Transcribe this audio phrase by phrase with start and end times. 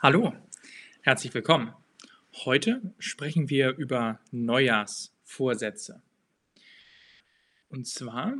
[0.00, 0.32] Hallo,
[1.00, 1.72] herzlich willkommen.
[2.44, 6.00] Heute sprechen wir über Neujahrsvorsätze.
[7.68, 8.34] Und zwar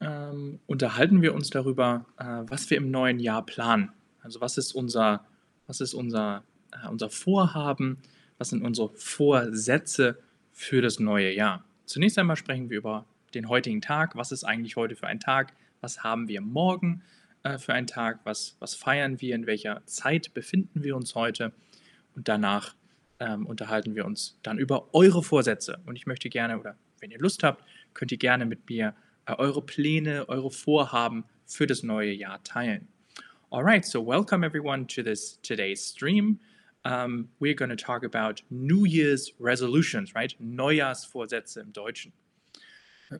[0.00, 3.90] ähm, unterhalten wir uns darüber, äh, was wir im neuen Jahr planen.
[4.20, 5.26] Also was ist unser,
[5.66, 7.98] was ist unser, äh, unser Vorhaben,
[8.38, 10.22] was sind unsere Vorsätze
[10.52, 11.64] für das neue Jahr.
[11.84, 14.14] Zunächst einmal sprechen wir über den heutigen Tag.
[14.14, 15.52] Was ist eigentlich heute für ein Tag?
[15.80, 17.02] Was haben wir morgen
[17.42, 18.20] äh, für einen Tag?
[18.24, 19.34] Was, was feiern wir?
[19.34, 21.52] In welcher Zeit befinden wir uns heute?
[22.14, 22.74] Und danach
[23.20, 25.80] ähm, unterhalten wir uns dann über eure Vorsätze.
[25.86, 28.94] Und ich möchte gerne, oder wenn ihr Lust habt, könnt ihr gerne mit mir
[29.26, 32.88] äh, eure Pläne, eure Vorhaben für das neue Jahr teilen.
[33.50, 36.40] Alright, so welcome everyone to this today's stream.
[36.84, 40.34] Um, we're going to talk about New Year's Resolutions, right?
[40.40, 42.12] Neujahrsvorsätze im Deutschen.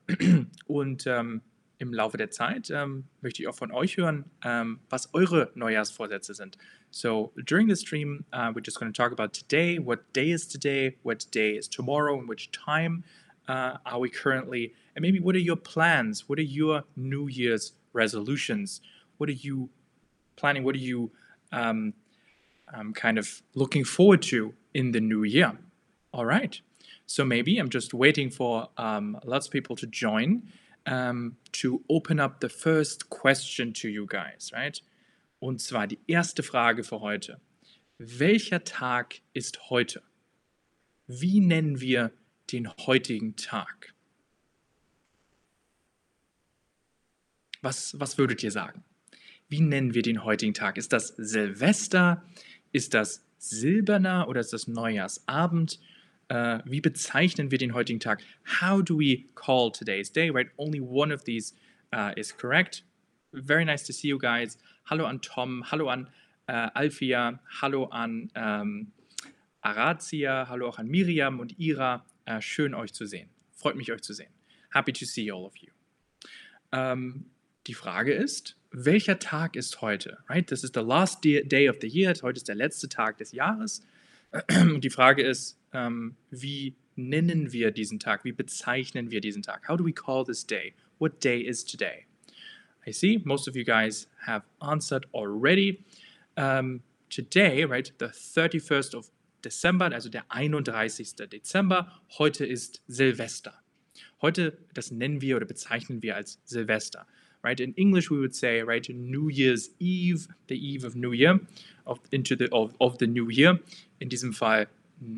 [0.67, 1.43] Und ähm,
[1.83, 6.33] im Laufe der Zeit ähm, möchte ich auch von euch hören, ähm, was eure Neujahrsvorsätze
[6.33, 6.57] sind.
[6.91, 10.47] So during the stream, uh, we're just going to talk about today, what day is
[10.47, 13.03] today, what day is tomorrow, and which time
[13.49, 16.29] uh, are we currently, and maybe what are your plans?
[16.29, 18.81] What are your New Year's resolutions?
[19.19, 19.69] What are you
[20.37, 20.63] planning?
[20.63, 21.11] What are you
[21.51, 21.95] um,
[22.73, 25.59] um, kind of looking forward to in the new year?
[26.13, 26.61] All right.
[27.07, 30.45] So maybe I'm just waiting for um, lots of people to join
[30.87, 34.83] um, to open up the first question to you guys, right?
[35.41, 37.41] Und zwar die erste Frage für heute.
[37.99, 40.03] Welcher Tag ist heute?
[41.07, 42.13] Wie nennen wir
[42.53, 43.95] den heutigen Tag?
[47.61, 48.83] Was, was würdet ihr sagen?
[49.49, 50.79] Wie nennen wir den heutigen Tag?
[50.79, 52.25] Ist das Silvester?
[52.73, 55.79] Ist das Silberner oder ist das Neujahrsabend?
[56.33, 58.23] Uh, wie bezeichnen wir den heutigen Tag?
[58.63, 60.31] How do we call today's day?
[60.31, 60.49] Right?
[60.57, 61.53] Only one of these
[61.93, 62.85] uh, is correct.
[63.35, 64.57] Very nice to see you guys.
[64.87, 66.09] Hallo an Tom, hallo an
[66.49, 68.93] uh, Alfia, hallo an um,
[69.63, 72.03] Arazia, hallo auch an Miriam und Ira.
[72.41, 73.29] Schön euch zu sehen.
[73.53, 74.31] Freut mich euch zu sehen.
[74.73, 75.69] Happy to see all of you.
[76.73, 77.27] Um,
[77.67, 80.17] die Frage ist, welcher Tag ist heute?
[80.31, 80.47] Right?
[80.47, 82.15] This is the last day of the year.
[82.23, 83.83] Heute ist der letzte Tag des Jahres.
[84.59, 88.25] Die Frage ist, ähm, wie nennen wir diesen Tag?
[88.25, 89.69] Wie bezeichnen wir diesen Tag?
[89.69, 90.75] How do we call this day?
[90.99, 92.07] What day is today?
[92.87, 95.85] I see most of you guys have answered already.
[96.37, 99.11] Um, today, right, the 31st of
[99.43, 101.15] December, also der 31.
[101.31, 103.55] Dezember, heute ist Silvester.
[104.23, 107.07] Heute, das nennen wir oder bezeichnen wir als Silvester
[107.43, 107.61] right?
[107.61, 111.41] In English, we would say, right, New Year's Eve, the eve of New Year,
[111.85, 113.59] of, into the, of, of the New Year.
[113.99, 114.69] In diesem Fall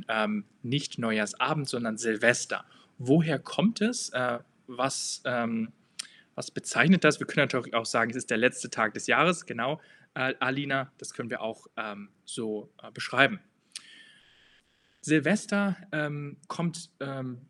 [0.08, 2.64] ähm, nicht Neujahrsabend, sondern Silvester.
[2.98, 4.10] Woher kommt es?
[4.10, 5.72] Äh, was, ähm,
[6.34, 7.20] was bezeichnet das?
[7.20, 9.80] Wir können natürlich auch sagen, es ist der letzte Tag des Jahres, genau,
[10.14, 13.40] äh, Alina, das können wir auch ähm, so äh, beschreiben.
[15.00, 17.42] Silvester ähm, kommt ähm,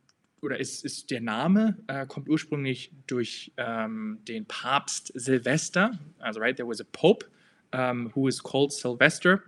[0.45, 5.99] oder ist, ist der Name, äh, kommt ursprünglich durch ähm, den Papst Silvester.
[6.21, 7.27] Also, right, there was a Pope
[7.73, 9.43] um, who is called Sylvester.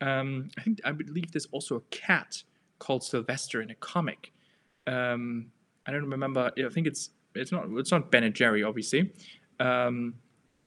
[0.00, 2.44] Um, I think, I believe there's also a cat
[2.78, 4.32] called Sylvester in a comic.
[4.86, 5.50] Um,
[5.86, 6.52] I don't remember.
[6.56, 9.12] I think it's it's not it's not Ben and Jerry, obviously,
[9.60, 10.14] um,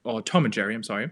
[0.03, 0.75] or Tom and Jerry.
[0.75, 1.09] I'm sorry.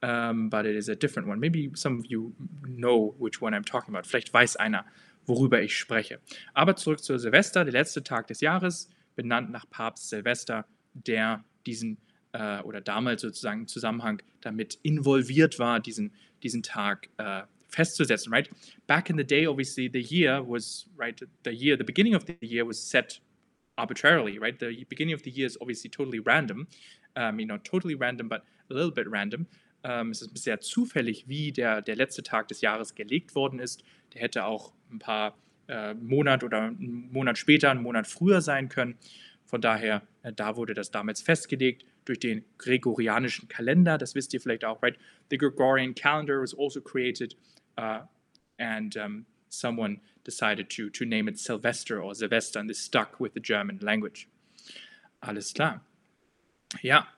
[0.00, 1.40] Um, but it is a different one.
[1.40, 2.32] Maybe some of you
[2.66, 4.06] know which one I'm talking about.
[4.06, 4.84] Vielleicht weiß einer,
[5.28, 6.20] worüber ich spreche.
[6.54, 11.98] Aber zurück zu Silvester, der letzte Tag des Jahres, benannt nach Papst Silvester, der diesen
[12.32, 16.12] äh, oder damals sozusagen im Zusammenhang damit involviert war, diesen,
[16.42, 18.50] diesen Tag äh, festzusetzen, right?
[18.86, 22.36] Back in the day, obviously, the year was, right, the year, the beginning of the
[22.40, 23.20] year was set
[23.76, 24.58] arbitrarily, right?
[24.58, 26.66] The beginning of the year is obviously totally random.
[27.16, 29.46] Um, you know, totally random, but a little bit random.
[29.84, 33.84] Um, es ist sehr zufällig, wie der, der letzte Tag des Jahres gelegt worden ist.
[34.12, 38.68] Der hätte auch ein paar äh, Monat oder einen Monat später, einen Monat früher sein
[38.68, 38.98] können.
[39.44, 43.98] Von daher, äh, da wurde das damals festgelegt durch den gregorianischen Kalender.
[43.98, 44.98] Das wisst ihr vielleicht auch, right?
[45.30, 47.36] The Gregorian calendar was also created
[47.78, 48.00] uh,
[48.58, 53.32] and um, someone decided to, to name it Sylvester or Sylvester and this stuck with
[53.34, 54.26] the German language.
[55.20, 55.80] Alles klar.
[56.82, 57.08] Ja,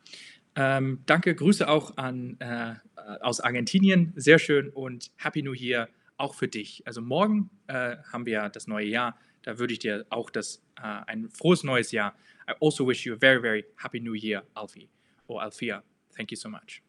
[0.61, 2.75] ähm, danke, Grüße auch an, äh,
[3.23, 6.83] aus Argentinien, sehr schön und Happy New Year auch für dich.
[6.85, 9.19] Also morgen äh, haben wir das neue Jahr.
[9.41, 12.15] Da würde ich dir auch das, äh, ein frohes neues Jahr.
[12.47, 14.91] I also wish you a very, very happy new year, Alfie.
[15.29, 15.83] Oh, Alfia,
[16.15, 16.83] thank you so much.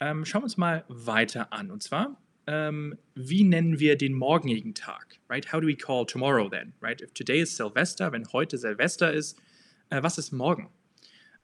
[0.00, 1.70] Ähm, schauen wir uns mal weiter an.
[1.70, 2.16] Und zwar,
[2.46, 5.18] ähm, wie nennen wir den morgigen Tag?
[5.28, 5.52] Right?
[5.52, 6.72] How do we call tomorrow then?
[6.80, 7.02] Right?
[7.02, 9.38] If today is Silvester, wenn heute Silvester ist,
[9.90, 10.70] äh, was ist morgen?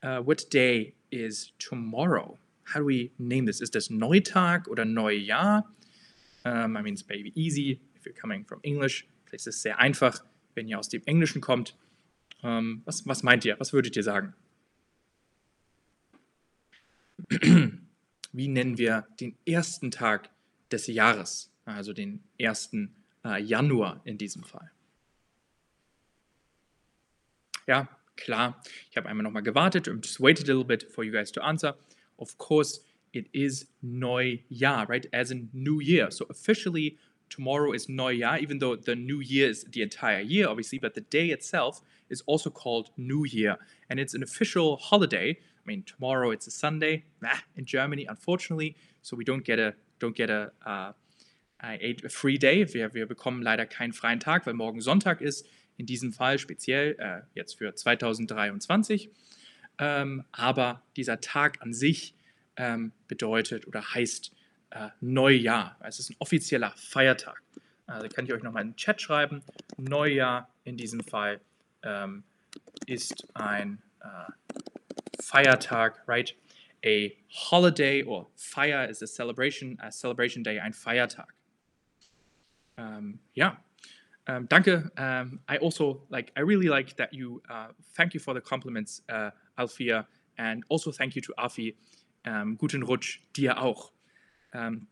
[0.02, 2.38] Uh, what day is tomorrow?
[2.64, 3.60] How do we name this?
[3.60, 5.64] Ist das Neutag oder Neujahr?
[6.44, 9.06] Um, I mean, it's maybe easy if you're coming from English.
[9.24, 10.24] Vielleicht ist es sehr einfach,
[10.54, 11.76] wenn ihr aus dem Englischen kommt.
[12.42, 13.58] Um, was, was meint ihr?
[13.60, 14.34] Was würdet ihr sagen?
[18.32, 20.30] Wie nennen wir den ersten Tag
[20.70, 21.52] des Jahres?
[21.64, 22.94] Also den ersten
[23.24, 24.70] äh, Januar in diesem Fall.
[27.66, 27.88] Ja,
[28.20, 28.62] klar.
[28.90, 31.42] Ich habe einmal nochmal gewartet und just waited a little bit for you guys to
[31.42, 31.74] answer.
[32.18, 32.80] Of course,
[33.12, 35.06] it is Neujahr, right?
[35.12, 36.10] As in New Year.
[36.10, 36.96] So officially,
[37.28, 41.00] tomorrow is Neujahr, even though the New Year is the entire year, obviously, but the
[41.00, 43.56] day itself is also called New Year.
[43.88, 45.30] And it's an official holiday.
[45.30, 48.76] I mean, tomorrow it's a Sunday nah, in Germany, unfortunately.
[49.02, 50.92] So we don't get a don't get a, uh,
[51.62, 52.64] a, free day.
[52.72, 55.46] Wir, wir bekommen leider keinen freien Tag, weil morgen Sonntag ist.
[55.80, 59.08] In diesem Fall speziell äh, jetzt für 2023.
[59.78, 62.14] Ähm, aber dieser Tag an sich
[62.56, 64.30] ähm, bedeutet oder heißt
[64.72, 65.78] äh, Neujahr.
[65.82, 67.42] Es ist ein offizieller Feiertag.
[67.86, 69.42] Also kann ich euch nochmal in den Chat schreiben.
[69.78, 71.40] Neujahr in diesem Fall
[71.82, 72.24] ähm,
[72.84, 76.36] ist ein äh, Feiertag, right?
[76.84, 81.28] A holiday or fire is a celebration, a celebration day, ein Feiertag.
[82.76, 83.56] Um, yeah.
[84.30, 84.90] Um, danke.
[84.96, 86.30] Um, I also like.
[86.36, 87.42] I really like that you.
[87.50, 90.06] Uh, thank you for the compliments, uh, Alfia,
[90.38, 91.74] and also thank you to Afi.
[92.24, 93.90] Um, guten Rutsch, dir auch.
[94.54, 94.86] Um,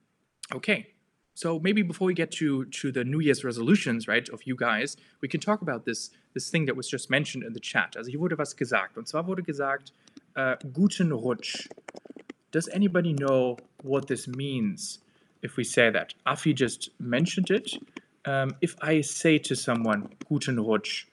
[0.53, 0.89] okay,
[1.35, 4.97] so maybe before we get to to the New Year's resolutions, right, of you guys,
[5.21, 7.97] we can talk about this this thing that was just mentioned in the chat.
[7.97, 9.93] Also hier wurde was gesagt, und zwar wurde gesagt,
[10.37, 11.69] uh, guten Rutsch.
[12.51, 15.01] Does anybody know what this means
[15.43, 16.15] if we say that?
[16.27, 17.79] Afi just mentioned it.
[18.29, 21.07] Um, if I say to someone guten Rutsch,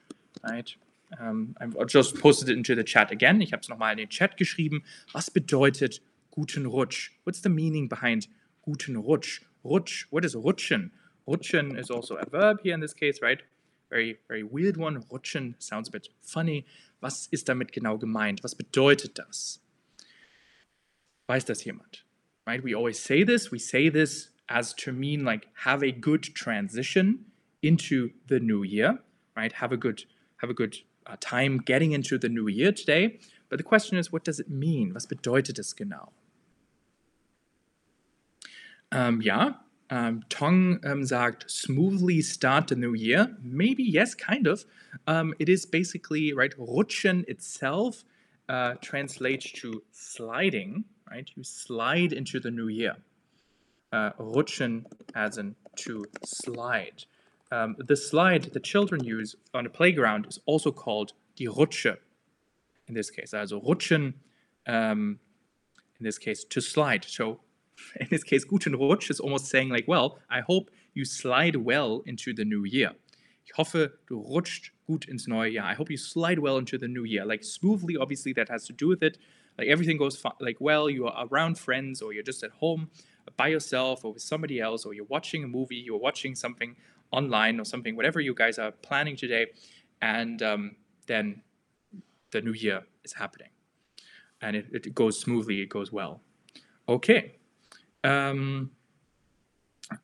[0.44, 0.70] right?
[1.18, 3.40] Um, I've just posted it into the chat again.
[3.40, 4.84] Ich habe es nochmal in den Chat geschrieben.
[5.14, 6.02] Was bedeutet
[6.32, 7.12] guten Rutsch?
[7.24, 8.28] What's the meaning behind
[8.64, 9.40] guten Rutsch?
[9.64, 10.92] Rutsch, what is rutschen?
[11.26, 13.42] Rutschen is also a verb here in this case, right?
[13.90, 15.02] Very, very weird one.
[15.04, 16.66] Rutschen sounds a bit funny.
[17.00, 18.44] Was ist damit genau gemeint?
[18.44, 19.62] Was bedeutet das?
[21.30, 22.04] Weiß das jemand?
[22.46, 22.62] Right?
[22.62, 23.52] We always say this.
[23.52, 27.26] We say this as to mean like have a good transition
[27.62, 29.00] into the new year,
[29.36, 29.52] right?
[29.52, 30.06] Have a good
[30.38, 30.78] have a good
[31.08, 33.20] uh, time getting into the new year today.
[33.50, 34.94] But the question is, what does it mean?
[34.94, 36.10] Was bedeutet es genau?
[38.92, 39.22] Um,
[39.90, 43.36] um, Tong um, sagt smoothly start the new year.
[43.44, 44.66] Maybe yes, kind of.
[45.06, 46.54] Um, it is basically right.
[46.58, 48.04] Rutschen itself
[48.50, 50.86] uh, translates to sliding.
[51.10, 52.96] Right, you slide into the new year.
[53.96, 54.84] Uh, rutschen
[55.16, 57.06] as in to slide.
[57.50, 61.96] Um, the slide the children use on a playground is also called die Rutsche.
[62.90, 64.16] In this case, also rutschen.
[64.68, 65.20] Um,
[65.98, 67.06] in this case, to slide.
[67.06, 67.40] So
[68.02, 72.04] in this case, guten Rutsch is almost saying like, well, I hope you slide well
[72.06, 72.92] into the new year.
[73.46, 75.68] Ich hoffe, du rutscht gut ins neue Jahr.
[75.72, 77.24] I hope you slide well into the new year.
[77.24, 79.18] Like smoothly, obviously, that has to do with it.
[79.58, 80.90] Like everything goes like well.
[80.90, 82.90] You are around friends, or you're just at home
[83.38, 86.76] by yourself, or with somebody else, or you're watching a movie, you're watching something
[87.12, 89.48] online or something, whatever you guys are planning today,
[90.02, 90.76] and um,
[91.08, 91.42] then
[92.32, 93.50] the new year is happening,
[94.42, 95.62] and it, it goes smoothly.
[95.62, 96.22] It goes well.
[96.88, 97.38] Okay.
[98.04, 98.72] Um,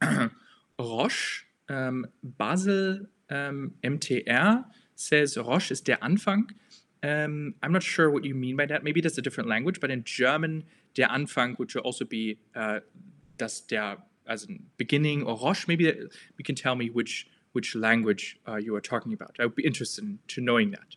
[0.79, 6.49] Roche, um, Basel um, MTR says Roche is der Anfang.
[7.03, 8.83] Um, I'm not sure what you mean by that.
[8.83, 12.79] Maybe that's a different language, but in German, der Anfang would also be uh,
[13.69, 15.67] der as in beginning or Roche.
[15.67, 19.35] Maybe you can tell me which which language uh, you are talking about.
[19.39, 20.95] I would be interested in to knowing that.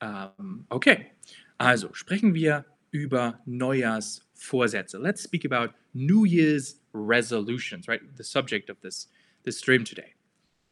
[0.00, 1.12] Um, okay,
[1.60, 4.98] also sprechen wir über Neujahrsvorsätze.
[5.00, 8.00] Let's speak about New Year's resolutions, right?
[8.16, 9.08] The subject of this
[9.44, 10.14] this stream today.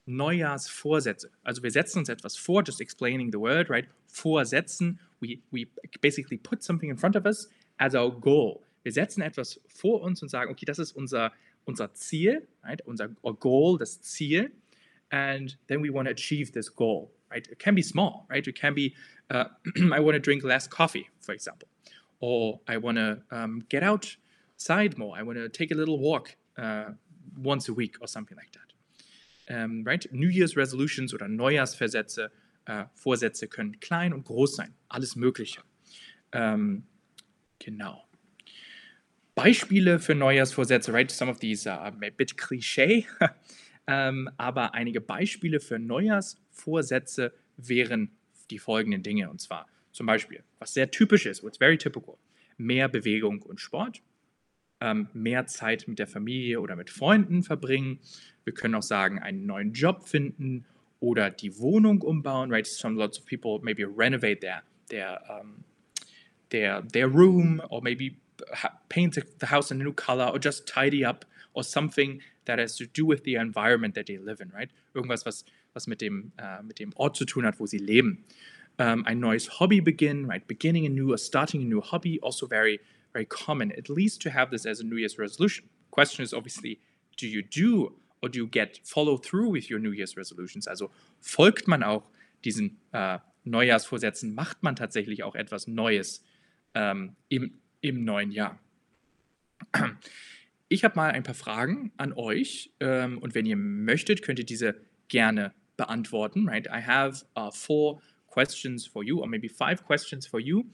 [0.08, 1.26] Neujahrsvorsätze.
[1.44, 3.86] Also wir setzen uns etwas vor, just explaining the word, right?
[4.12, 4.98] Vorsetzen.
[5.20, 5.66] We, we
[6.02, 8.62] basically put something in front of us as our goal.
[8.84, 11.32] Wir setzen etwas vor uns und sagen, okay, das ist unser,
[11.64, 12.80] unser Ziel, right?
[12.86, 14.52] Unser goal, das Ziel.
[15.10, 17.46] And then we want to achieve this goal, right?
[17.48, 18.46] It can be small, right?
[18.46, 18.94] It can be,
[19.30, 19.46] uh,
[19.92, 21.68] I want to drink less coffee, for example.
[22.20, 25.16] Or I want to um, get outside more.
[25.16, 26.90] I want to take a little walk uh,
[27.38, 29.54] once a week or something like that.
[29.54, 30.06] Um, right?
[30.12, 32.30] New Year's Resolutions oder Neujahrsversätze,
[32.66, 35.60] äh, Vorsätze können klein und groß sein, alles Mögliche.
[36.32, 36.84] Ähm,
[37.58, 38.04] genau.
[39.34, 41.10] Beispiele für Neujahrsvorsätze, right?
[41.10, 43.06] Some of these are a bit cliché,
[43.86, 48.10] ähm, aber einige Beispiele für Neujahrsvorsätze wären
[48.50, 49.30] die folgenden Dinge.
[49.30, 52.16] Und zwar zum Beispiel, was sehr typisch ist, what's very typical,
[52.56, 54.02] mehr Bewegung und Sport,
[54.80, 57.98] ähm, mehr Zeit mit der Familie oder mit Freunden verbringen.
[58.44, 60.66] Wir können auch sagen, einen neuen Job finden
[61.00, 62.50] oder die Wohnung umbauen.
[62.52, 62.66] Right?
[62.66, 65.64] Some lots of people maybe renovate their their um,
[66.50, 68.16] their their room or maybe
[68.88, 71.24] paint the house in a new color or just tidy up
[71.54, 74.50] or something that has to do with the environment that they live in.
[74.50, 74.70] Right?
[74.94, 78.24] Irgendwas, was was mit dem äh, mit dem Ort zu tun hat, wo sie leben.
[78.76, 80.44] Um, ein neues Hobby beginnen, right?
[80.48, 82.80] Beginning a new or starting a new hobby, also very
[83.12, 85.68] very common, at least to have this as a New Year's resolution.
[85.90, 86.80] Question is obviously,
[87.16, 90.66] do you do or do you get follow through with your New Year's resolutions?
[90.66, 92.10] Also folgt man auch
[92.44, 96.24] diesen äh, Neujahrsvorsätzen, macht man tatsächlich auch etwas Neues
[96.74, 98.58] ähm, im, im neuen Jahr.
[100.68, 104.46] Ich habe mal ein paar Fragen an euch ähm, und wenn ihr möchtet, könnt ihr
[104.46, 106.48] diese gerne beantworten.
[106.48, 106.66] Right?
[106.66, 110.64] I have uh, four questions for you, or maybe five questions for you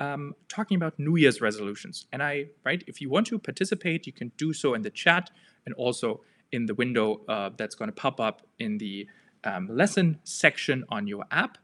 [0.00, 2.06] um, talking about New Year's resolutions.
[2.12, 5.30] And I, right, if you want to participate, you can do so in the chat
[5.66, 6.20] and also
[6.52, 9.06] in the window uh, that's going to pop up in the
[9.44, 11.58] um, lesson section on your app.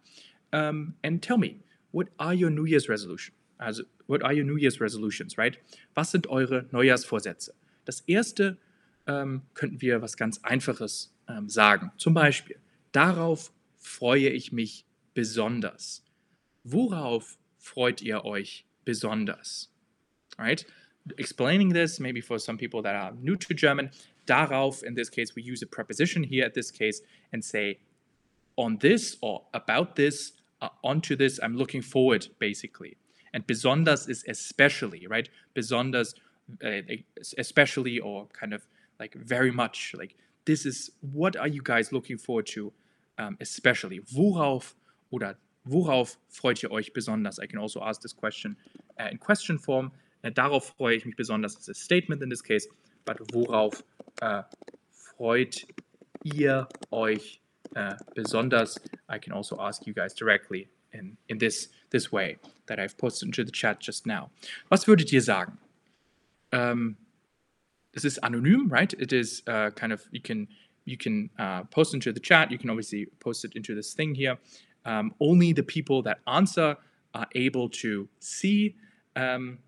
[0.52, 3.36] Um, and tell me, what are your New Year's resolutions?
[3.60, 5.58] Also, what are your New Year's resolutions, right?
[5.94, 7.54] Was sind eure Neujahrsvorsätze?
[7.84, 8.58] Das erste
[9.06, 11.92] ähm, könnten wir was ganz Einfaches ähm, sagen.
[11.96, 12.56] Zum Beispiel,
[12.92, 14.84] darauf freue ich mich
[15.14, 16.02] besonders.
[16.64, 19.70] Worauf freut ihr euch besonders?
[20.38, 20.66] Right?
[21.16, 23.90] Explaining this, maybe for some people that are new to German,
[24.26, 27.78] darauf, in this case, we use a preposition here at this case and say
[28.56, 30.32] on this or about this,
[30.62, 32.96] uh, onto this, I'm looking forward, basically.
[33.34, 35.28] And besonders is especially, right?
[35.54, 36.14] Besonders,
[36.64, 36.80] uh,
[37.36, 38.64] especially, or kind of
[39.00, 42.72] like very much, like this is what are you guys looking forward to,
[43.18, 44.00] um, especially?
[44.16, 44.74] Worauf
[45.10, 45.36] oder
[45.68, 47.40] worauf freut ihr euch besonders?
[47.40, 48.56] I can also ask this question
[49.00, 49.90] uh, in question form.
[50.22, 51.56] Uh, darauf freue ich mich besonders.
[51.56, 52.68] It's a statement in this case.
[53.04, 53.82] But worauf
[54.22, 54.42] uh,
[55.16, 55.64] freut
[56.24, 57.40] ihr euch
[57.74, 58.78] uh, besonders?
[59.08, 62.36] I can also ask you guys directly in, in this, this way
[62.66, 64.30] that I've posted into the chat just now.
[64.70, 65.58] Was würdet ihr sagen?
[66.52, 66.96] Um,
[67.92, 68.92] this is anonym, right?
[68.94, 70.48] It is uh, kind of, you can,
[70.84, 72.50] you can uh, post into the chat.
[72.50, 74.38] You can obviously post it into this thing here.
[74.84, 76.76] Um, only the people that answer
[77.14, 78.74] are able to see
[79.16, 79.58] um,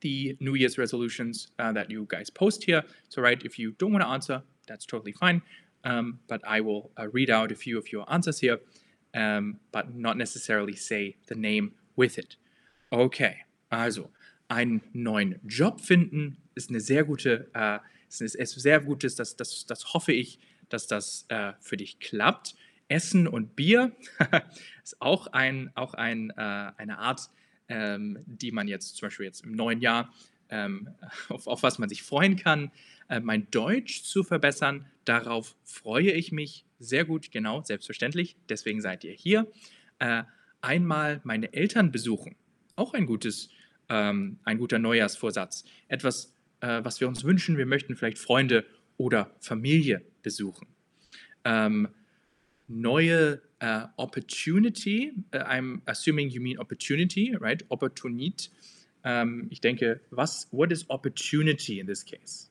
[0.00, 2.82] the New Year's resolutions uh, that you guys post here.
[3.08, 5.42] So, right, if you don't want to answer, that's totally fine.
[5.84, 8.58] Um, but I will uh, read out a few of your answers here,
[9.14, 12.36] um, but not necessarily say the name with it.
[12.90, 13.36] Okay,
[13.70, 14.10] also
[14.48, 17.78] einen neuen Job finden ist eine sehr gute, äh,
[18.08, 22.54] ist, ist sehr gutes, das, das, das hoffe ich, dass das äh, für dich klappt.
[22.88, 23.92] Essen und Bier
[24.84, 26.34] ist auch, ein, auch ein, äh,
[26.76, 27.30] eine Art,
[27.68, 30.12] ähm, die man jetzt zum Beispiel jetzt im neuen Jahr,
[30.50, 30.90] ähm,
[31.28, 32.70] auf, auf, was man sich freuen kann.
[33.08, 38.36] Äh, mein Deutsch zu verbessern, darauf freue ich mich sehr gut, genau, selbstverständlich.
[38.48, 39.46] Deswegen seid ihr hier.
[39.98, 40.24] Äh,
[40.60, 42.36] einmal meine Eltern besuchen,
[42.76, 43.48] auch ein gutes,
[43.88, 45.64] ähm, ein guter Neujahrsvorsatz.
[45.88, 47.58] Etwas, äh, was wir uns wünschen.
[47.58, 48.64] Wir möchten vielleicht Freunde
[48.96, 50.66] oder Familie besuchen.
[51.44, 51.88] Ähm,
[52.66, 55.12] neue uh, opportunity.
[55.34, 57.62] Uh, I'm assuming you mean opportunity, right?
[57.70, 58.50] Opportunit.
[59.04, 62.48] Um, ich denke, was, what is opportunity in this case?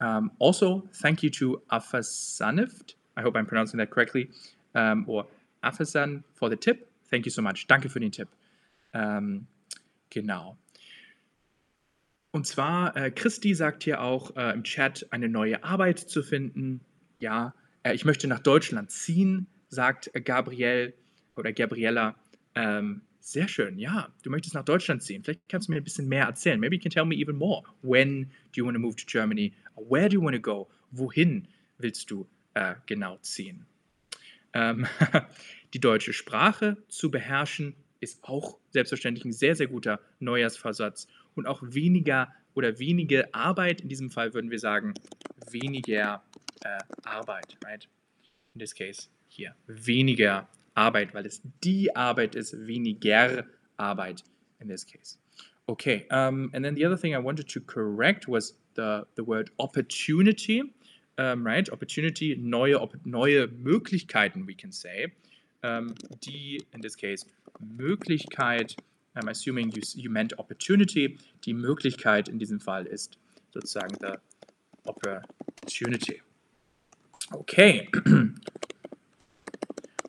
[0.00, 2.94] Um, also, thank you to Afasanift.
[3.16, 4.30] I hope I'm pronouncing that correctly.
[4.74, 5.26] Um, or
[5.64, 6.90] Afasan for the tip.
[7.10, 7.66] Thank you so much.
[7.66, 8.28] Danke für den Tipp.
[8.92, 9.46] Um,
[10.10, 10.56] genau.
[12.32, 16.82] Und zwar, äh, Christi sagt hier auch äh, im Chat, eine neue Arbeit zu finden.
[17.18, 20.92] Ja, äh, ich möchte nach Deutschland ziehen, sagt Gabriel
[21.36, 22.14] oder Gabriella.
[22.54, 25.24] Ähm, sehr schön, ja, du möchtest nach Deutschland ziehen.
[25.24, 26.60] Vielleicht kannst du mir ein bisschen mehr erzählen.
[26.60, 27.62] Maybe you can tell me even more.
[27.82, 29.52] When do you want to move to Germany?
[29.76, 30.68] Where do you want to go?
[30.90, 33.66] Wohin willst du äh, genau ziehen?
[34.52, 34.86] Ähm,
[35.74, 41.06] die deutsche Sprache zu beherrschen ist auch selbstverständlich ein sehr, sehr guter Neujahrsversatz.
[41.34, 44.94] Und auch weniger oder wenige Arbeit, in diesem Fall würden wir sagen,
[45.50, 46.22] weniger
[46.62, 47.88] äh, Arbeit, right?
[48.54, 49.54] In this case hier.
[49.66, 53.44] Weniger Arbeit, weil es die Arbeit ist, weniger
[53.76, 54.24] Arbeit
[54.60, 55.18] in this case.
[55.66, 59.50] Okay, um, and then the other thing I wanted to correct was the, the word
[59.58, 60.62] opportunity,
[61.18, 61.70] um, right?
[61.72, 65.12] Opportunity, neue, op neue Möglichkeiten, we can say.
[65.62, 67.26] Um, die, in this case,
[67.60, 68.76] Möglichkeit,
[69.16, 73.18] I'm assuming you, you meant opportunity, die Möglichkeit in diesem Fall ist
[73.52, 74.18] sozusagen the
[74.84, 76.20] opportunity.
[77.32, 77.88] Okay.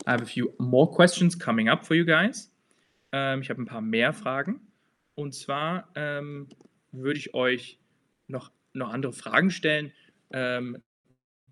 [0.06, 2.50] I have a few more questions coming up for you guys.
[3.12, 4.62] Ähm, ich habe ein paar mehr Fragen.
[5.16, 6.48] Und zwar, ähm,
[6.92, 7.80] würde ich euch
[8.28, 9.92] noch, noch andere Fragen stellen
[10.32, 10.78] ähm,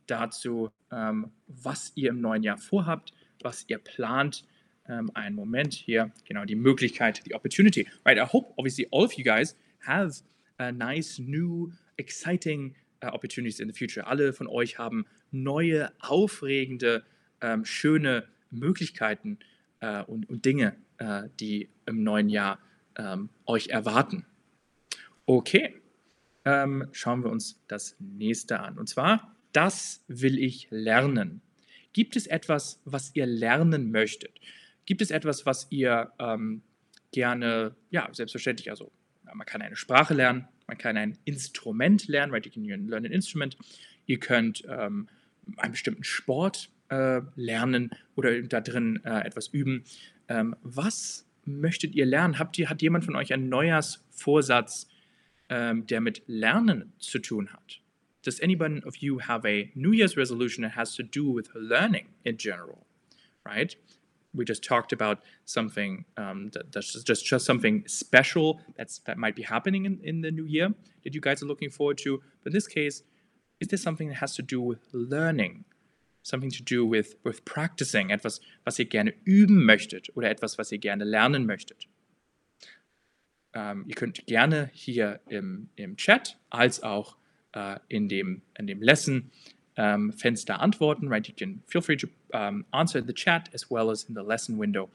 [0.07, 4.45] dazu, ähm, was ihr im neuen Jahr vorhabt, was ihr plant.
[4.87, 7.87] Um, einen Moment hier, genau die Möglichkeit, die Opportunity.
[8.05, 10.21] Right, I hope obviously all of you guys have
[10.59, 14.05] a nice, new, exciting uh, opportunities in the future.
[14.05, 17.03] Alle von euch haben neue, aufregende,
[17.41, 19.39] ähm, schöne Möglichkeiten
[19.79, 22.59] äh, und, und, Dinge, äh, die im neuen Jahr
[22.97, 24.25] ähm, euch erwarten.
[25.25, 25.73] Okay,
[26.45, 28.77] ähm, schauen wir uns das nächste an.
[28.77, 31.41] Und zwar, das will ich lernen.
[31.93, 34.39] Gibt es etwas, was ihr lernen möchtet?
[34.85, 36.61] Gibt es etwas, was ihr ähm,
[37.11, 38.91] gerne, ja, selbstverständlich, also
[39.33, 42.45] man kann eine Sprache lernen, man kann ein Instrument lernen, right?
[42.45, 43.57] You can learn an instrument.
[44.05, 45.07] Ihr könnt ähm,
[45.57, 49.83] einen bestimmten Sport äh, lernen oder da drin äh, etwas üben.
[50.27, 52.39] Ähm, was möchtet ihr lernen?
[52.39, 54.87] Habt ihr, hat jemand von euch einen Neujahrsvorsatz,
[55.49, 57.79] ähm, der mit Lernen zu tun hat?
[58.23, 62.07] Does anyone of you have a New Year's resolution that has to do with learning
[62.23, 62.85] in general?
[63.45, 63.75] Right?
[64.33, 69.35] We just talked about something um, that, that's just, just something special that's that might
[69.35, 70.73] be happening in, in the new year
[71.03, 72.21] that you guys are looking forward to.
[72.43, 73.03] But in this case,
[73.59, 75.65] is there something that has to do with learning?
[76.23, 80.71] Something to do with, with practicing, etwas, was ihr gerne üben möchtet oder etwas, was
[80.71, 81.87] ihr gerne lernen möchtet.
[83.55, 87.17] Ähm, ihr könnt gerne hier im, im Chat als auch
[87.53, 89.31] äh, in, dem, in dem Lesson
[89.77, 91.27] um, Fenster antworten, right?
[91.27, 94.57] You can feel free to um, answer the chat as well as in the lesson
[94.57, 94.89] window.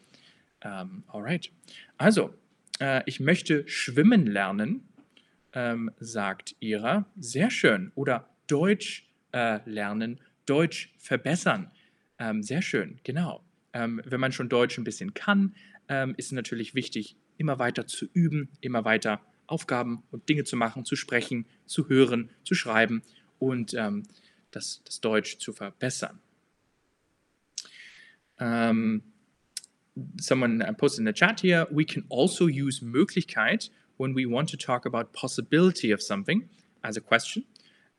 [0.63, 1.51] Um, alright.
[1.99, 2.35] Also,
[2.81, 4.89] äh, ich möchte schwimmen lernen,
[5.53, 7.07] ähm, sagt Ira.
[7.19, 7.93] Sehr schön.
[7.95, 11.71] Oder Deutsch äh, lernen, Deutsch verbessern.
[12.19, 13.43] Ähm, sehr schön, genau.
[13.73, 15.55] Ähm, wenn man schon Deutsch ein bisschen kann,
[15.89, 20.57] ähm, ist es natürlich wichtig, immer weiter zu üben, immer weiter Aufgaben und Dinge zu
[20.57, 23.03] machen, zu sprechen, zu hören, zu schreiben
[23.39, 24.05] und ähm,
[24.51, 26.21] das, das Deutsch zu verbessern.
[28.39, 29.03] Um,
[30.19, 34.57] someone posted in the chat here, we can also use Möglichkeit when we want to
[34.57, 36.49] talk about possibility of something
[36.83, 37.45] as a question.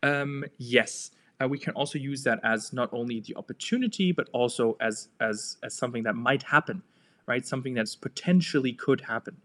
[0.04, 4.78] Um, yes, uh, we can also use that as not only the opportunity, but also
[4.80, 6.84] as, as, as something that might happen,
[7.28, 7.46] right?
[7.46, 9.38] Something that's potentially could happen.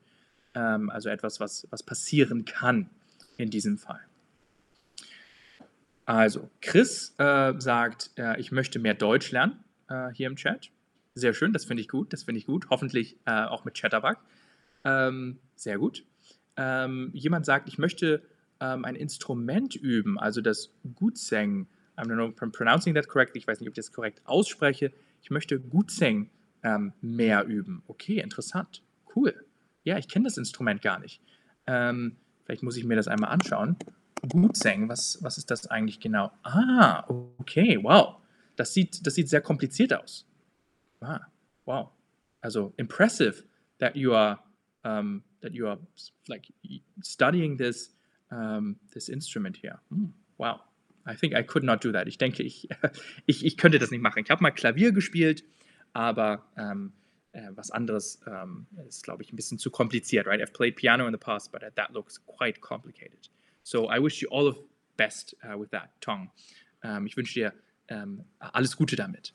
[0.55, 2.89] Um, also etwas, was, was passieren kann
[3.37, 4.01] in diesem Fall.
[6.07, 10.71] Also, Chris äh, sagt, äh, ich möchte mehr Deutsch lernen äh, hier im Chat.
[11.15, 12.69] Sehr schön, das finde ich gut, das finde ich gut.
[12.71, 14.17] Hoffentlich äh, auch mit Chatterbug.
[14.85, 16.05] Ähm, sehr gut.
[16.57, 18.23] Ähm, jemand sagt, ich möchte
[18.61, 21.67] ähm, ein Instrument üben, also das Gutseng.
[21.99, 23.39] I don't know if I'm pronouncing that correctly.
[23.41, 24.93] Ich weiß nicht, ob ich das korrekt ausspreche.
[25.23, 26.31] Ich möchte Gutseng
[26.67, 27.83] ähm, mehr üben.
[27.87, 28.83] Okay, interessant.
[29.15, 29.47] Cool.
[29.85, 31.23] Ja, ich kenne das Instrument gar nicht.
[31.69, 33.77] Ähm, vielleicht muss ich mir das einmal anschauen.
[34.29, 36.33] Gutseng, was, was ist das eigentlich genau?
[36.43, 37.05] Ah,
[37.39, 38.17] okay, wow.
[38.57, 40.27] Das sieht, das sieht sehr kompliziert aus.
[41.01, 41.21] Ah,
[41.67, 41.91] wow.
[42.41, 43.45] Also impressive
[43.79, 44.41] that you are
[44.85, 45.79] um, that you are
[46.27, 46.53] like
[47.03, 47.95] studying this
[48.31, 49.79] um, this instrument here.
[49.91, 50.61] Mm, wow.
[51.07, 52.09] I think I could not do that.
[52.09, 52.69] Ich denke, ich,
[53.27, 54.23] ich, ich könnte das nicht machen.
[54.25, 55.45] Ich habe mal Klavier gespielt,
[55.97, 56.93] aber ähm,
[57.33, 60.27] äh, was anderes ähm, ist, glaube ich, ein bisschen zu kompliziert.
[60.27, 60.43] Right?
[60.43, 63.31] I've played piano in the past, but that looks quite complicated.
[63.63, 64.59] So I wish you all of
[64.99, 66.31] best uh, with that, Tong.
[66.83, 67.55] Ähm, ich wünsche dir
[67.89, 69.33] ähm, alles Gute damit.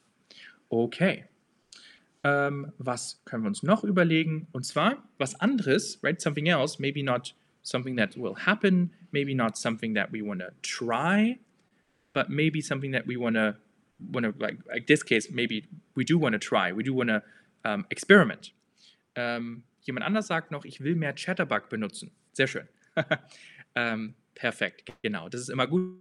[0.69, 1.25] Okay.
[2.23, 4.47] Ähm, was können wir uns noch überlegen?
[4.51, 6.21] Und zwar was anderes, right?
[6.21, 10.51] Something else, maybe not something that will happen, maybe not something that we want to
[10.61, 11.39] try,
[12.13, 13.57] but maybe something that we want to
[14.11, 17.09] want to like like this case, maybe we do want to try, we do want
[17.09, 17.21] to
[17.63, 18.51] um, experiment.
[19.15, 22.11] Ähm, jemand anders sagt noch, ich will mehr Chatterbug benutzen.
[22.33, 22.67] Sehr schön.
[23.75, 25.29] ähm, Perfekt, genau.
[25.29, 25.99] Das ist immer gut,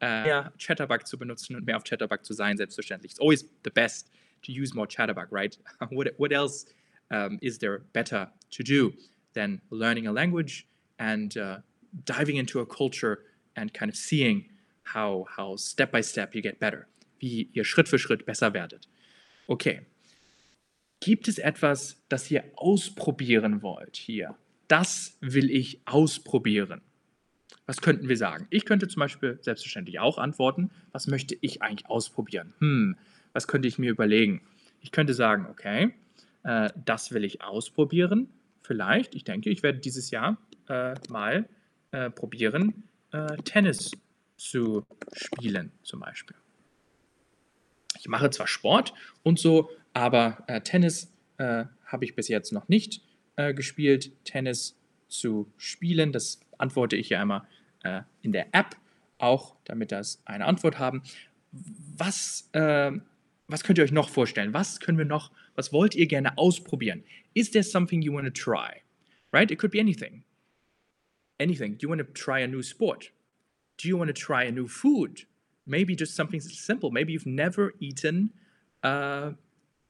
[0.00, 3.12] äh, mehr Chatterbug zu benutzen und mehr auf Chatterbug zu sein, selbstverständlich.
[3.12, 4.10] It's always the best
[4.42, 5.58] to use more Chatterbug, right?
[5.90, 6.66] what, what else
[7.10, 8.92] um, is there better to do
[9.32, 10.66] than learning a language
[10.98, 11.60] and uh,
[12.04, 13.24] diving into a culture
[13.56, 14.44] and kind of seeing
[14.82, 16.88] how, how step by step you get better,
[17.20, 18.88] wie ihr Schritt für Schritt besser werdet.
[19.46, 19.82] Okay.
[21.00, 24.36] Gibt es etwas, das ihr ausprobieren wollt hier?
[24.68, 26.82] Das will ich ausprobieren.
[27.66, 28.46] Was könnten wir sagen?
[28.50, 32.52] Ich könnte zum Beispiel selbstverständlich auch antworten, was möchte ich eigentlich ausprobieren?
[32.58, 32.96] Hm,
[33.32, 34.42] was könnte ich mir überlegen?
[34.80, 35.94] Ich könnte sagen, okay,
[36.42, 38.28] äh, das will ich ausprobieren.
[38.62, 40.36] Vielleicht, ich denke, ich werde dieses Jahr
[40.68, 41.48] äh, mal
[41.92, 43.92] äh, probieren, äh, Tennis
[44.36, 46.36] zu spielen zum Beispiel.
[48.00, 52.68] Ich mache zwar Sport und so, aber äh, Tennis äh, habe ich bis jetzt noch
[52.68, 53.02] nicht
[53.54, 54.12] gespielt.
[54.24, 57.46] Tennis zu spielen, das antworte ich ja immer
[57.82, 58.76] äh, in der App
[59.18, 61.02] auch, damit das eine Antwort haben.
[61.52, 62.92] Was, äh,
[63.48, 64.54] was könnt ihr euch noch vorstellen?
[64.54, 67.02] Was können wir noch, was wollt ihr gerne ausprobieren?
[67.34, 68.82] Is there something you want to try?
[69.32, 69.50] Right?
[69.50, 70.24] It could be anything.
[71.38, 71.78] Anything.
[71.78, 73.12] Do you want to try a new sport?
[73.78, 75.26] Do you want to try a new food?
[75.66, 76.90] Maybe just something simple.
[76.90, 78.32] Maybe you've never eaten,
[78.82, 79.32] uh,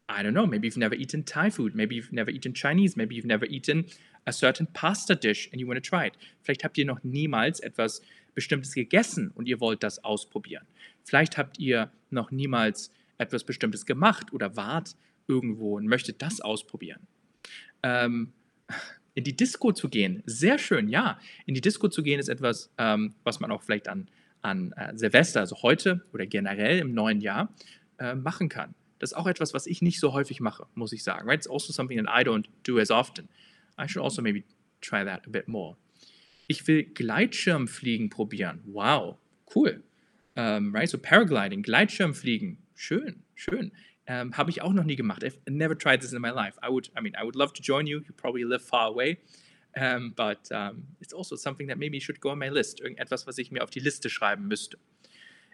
[0.09, 1.75] I don't know, maybe you've never eaten Thai food.
[1.75, 2.97] Maybe you've never eaten Chinese.
[2.97, 3.87] Maybe you've never eaten
[4.27, 6.17] a certain pasta dish and you want to try it.
[6.43, 8.03] Vielleicht habt ihr noch niemals etwas
[8.35, 10.67] Bestimmtes gegessen und ihr wollt das ausprobieren.
[11.05, 17.07] Vielleicht habt ihr noch niemals etwas Bestimmtes gemacht oder wart irgendwo und möchtet das ausprobieren.
[17.83, 18.33] Ähm,
[19.15, 21.19] in die Disco zu gehen, sehr schön, ja.
[21.47, 24.09] In die Disco zu gehen ist etwas, ähm, was man auch vielleicht an,
[24.43, 27.53] an äh, Silvester, also heute oder generell im neuen Jahr,
[27.99, 28.75] äh, machen kann.
[28.99, 31.29] Das ist auch etwas, was ich nicht so häufig mache, muss ich sagen.
[31.29, 31.39] Right?
[31.39, 33.29] It's also something that I don't do as often.
[33.79, 34.45] I should also maybe
[34.81, 35.77] try that a bit more.
[36.47, 38.61] Ich will Gleitschirmfliegen probieren.
[38.67, 39.19] Wow,
[39.55, 39.83] cool.
[40.37, 43.73] Um, right, so Paragliding, Gleitschirmfliegen, schön, schön.
[44.07, 45.23] Um, Habe ich auch noch nie gemacht.
[45.23, 46.59] I've never tried this in my life.
[46.63, 47.99] I would, I mean, I would love to join you.
[48.01, 49.19] You probably live far away.
[49.77, 52.81] Um, but um, it's also something that maybe should go on my list.
[52.81, 54.79] Irgendetwas, was ich mir auf die Liste schreiben müsste.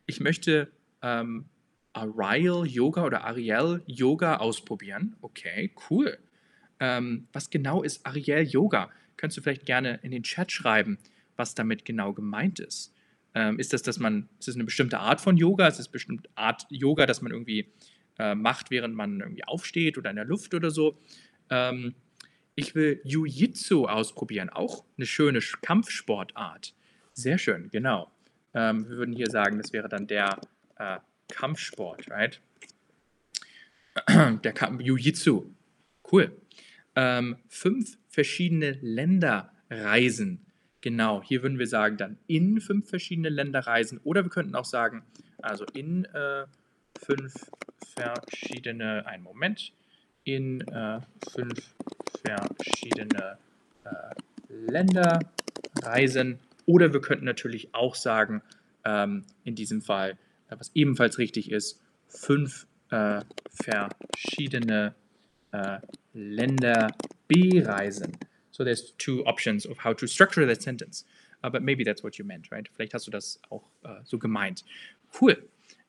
[0.07, 0.69] Ich möchte
[1.03, 1.47] um,
[1.93, 5.17] Ariel Yoga oder Ariel Yoga ausprobieren.
[5.21, 6.19] Okay, cool.
[6.81, 8.91] Um, was genau ist Ariel Yoga?
[9.17, 10.99] Könntest du vielleicht gerne in den Chat schreiben,
[11.37, 12.95] was damit genau gemeint ist?
[13.35, 15.69] Ähm, ist das, dass man, ist das eine bestimmte Art von Yoga?
[15.69, 17.71] Ist das eine bestimmte Art Yoga, dass man irgendwie
[18.19, 20.99] äh, macht, während man irgendwie aufsteht oder in der Luft oder so?
[21.51, 21.95] Ähm,
[22.57, 26.75] ich will Jiu-Jitsu ausprobieren, auch eine schöne Kampfsportart.
[27.13, 28.11] Sehr schön, genau.
[28.55, 30.41] Ähm, wir würden hier sagen, das wäre dann der
[30.79, 32.41] äh, Kampfsport, right?
[34.09, 35.51] Der Jiu-Jitsu.
[36.11, 36.37] Cool.
[36.95, 40.47] Ähm, fünf verschiedene Länder reisen.
[40.81, 44.01] Genau, hier würden wir sagen, dann in fünf verschiedene Länder reisen.
[44.05, 45.03] Oder wir könnten auch sagen,
[45.43, 46.47] also in äh,
[47.05, 47.35] fünf
[47.97, 49.73] verschiedene, einen Moment,
[50.25, 51.01] in äh,
[51.35, 51.75] fünf
[52.25, 53.39] verschiedene
[53.85, 53.91] äh,
[54.49, 55.21] Länder
[55.83, 56.39] reisen.
[56.67, 58.43] Oder wir könnten natürlich auch sagen,
[58.85, 60.13] ähm, in diesem Fall,
[60.49, 64.95] äh, was ebenfalls richtig ist, fünf äh, verschiedene
[65.53, 65.79] äh,
[66.15, 66.93] Länder
[67.29, 68.17] bereisen.
[68.51, 71.05] So there's two options of how to structure that sentence.
[71.45, 72.69] Uh, but maybe that's what you meant, right?
[72.75, 74.65] Vielleicht hast du das auch uh, so gemeint.
[75.21, 75.37] Cool.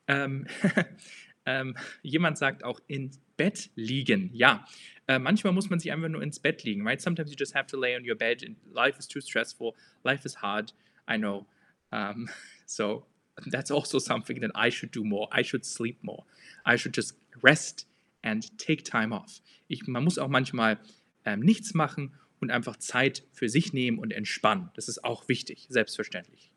[0.06, 0.46] Ähm,
[1.48, 4.30] ähm, jemand sagt auch ins Bett liegen.
[4.34, 4.66] Ja,
[5.06, 7.00] äh, manchmal muss man sich einfach nur ins Bett liegen, right?
[7.00, 8.44] Sometimes you just have to lay on your bed.
[8.44, 9.72] And life is too stressful.
[10.04, 10.74] Life is hard.
[11.08, 11.46] I know.
[11.90, 12.28] Um,
[12.66, 13.06] so
[13.50, 15.26] that's also something that I should do more.
[15.32, 16.24] I should sleep more.
[16.66, 17.86] I should just rest
[18.22, 19.40] and take time off.
[19.68, 20.78] Ich, man muss auch manchmal
[21.24, 24.68] ähm, nichts machen und einfach Zeit für sich nehmen und entspannen.
[24.74, 26.50] Das ist auch wichtig, selbstverständlich.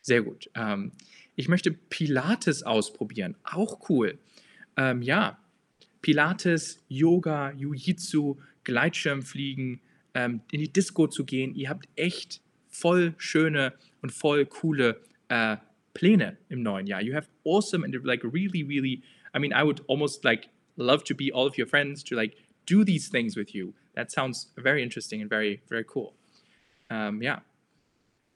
[0.00, 0.48] Sehr gut.
[0.54, 0.92] Ähm,
[1.38, 3.36] ich möchte Pilates ausprobieren.
[3.44, 4.18] Auch cool.
[4.76, 5.38] Ähm, ja,
[6.02, 9.80] Pilates, Yoga, Jiu-Jitsu, Gleitschirmfliegen,
[10.14, 11.54] ähm, in die Disco zu gehen.
[11.54, 13.72] Ihr habt echt voll schöne
[14.02, 15.58] und voll coole äh,
[15.94, 17.00] Pläne im neuen Jahr.
[17.02, 21.14] You have awesome and like really, really, I mean, I would almost like love to
[21.14, 22.34] be all of your friends to like
[22.66, 23.74] do these things with you.
[23.94, 26.14] That sounds very interesting and very, very cool.
[26.90, 27.38] Um, yeah.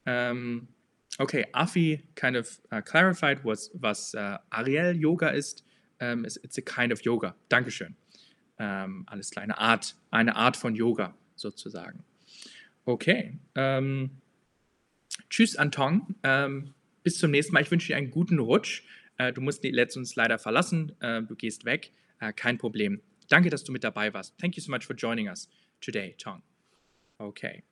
[0.07, 0.69] Um,
[1.19, 5.63] okay, Afi kind of uh, clarified was, was uh, Ariel Yoga ist.
[6.01, 7.35] Um, it's, it's, a kind of Yoga.
[7.49, 7.95] Dankeschön.
[8.59, 12.05] Um, alles klar, eine Art, eine Art von Yoga sozusagen.
[12.85, 13.39] Okay.
[13.57, 14.11] Um,
[15.31, 16.17] tschüss, Anton.
[17.03, 17.63] Bis zum nächsten Mal.
[17.63, 18.83] Ich wünsche dir einen guten Rutsch.
[19.21, 20.93] Uh, du musst jetzt uns leider verlassen.
[21.03, 21.93] Uh, du gehst weg.
[22.23, 23.01] Uh, kein Problem.
[23.29, 24.37] Danke, dass du mit dabei warst.
[24.39, 25.49] Thank you so much for joining us
[25.81, 26.43] today, Tong.
[27.19, 27.63] Okay.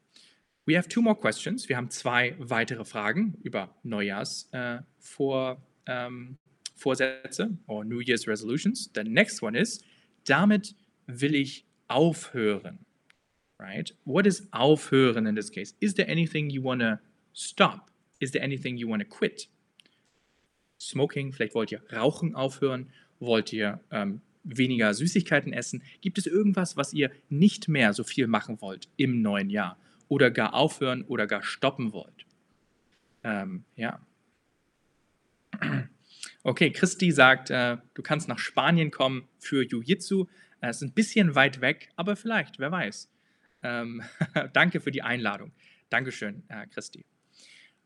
[0.70, 1.68] We have two more questions.
[1.68, 4.52] Wir haben zwei weitere Fragen über Neujahrsvorsätze
[5.88, 8.88] äh, ähm, or New Year's Resolutions.
[8.94, 9.82] The next one is,
[10.24, 10.76] damit
[11.08, 12.86] will ich aufhören.
[13.58, 13.96] Right?
[14.04, 15.74] What is aufhören in this case?
[15.80, 17.00] Is there anything you want to
[17.32, 17.90] stop?
[18.20, 19.48] Is there anything you want to quit?
[20.78, 25.82] Smoking, vielleicht wollt ihr Rauchen aufhören, wollt ihr ähm, weniger Süßigkeiten essen?
[26.00, 29.76] Gibt es irgendwas, was ihr nicht mehr so viel machen wollt im neuen Jahr
[30.10, 32.26] oder gar aufhören oder gar stoppen wollt?
[33.22, 34.00] Ähm, ja.
[36.42, 40.26] Okay, Christi sagt, äh, du kannst nach Spanien kommen für Jiu-Jitsu.
[40.60, 43.08] Es äh, ist ein bisschen weit weg, aber vielleicht, wer weiß.
[43.62, 44.02] Ähm,
[44.52, 45.52] danke für die Einladung.
[45.90, 47.04] Dankeschön, äh, Christi.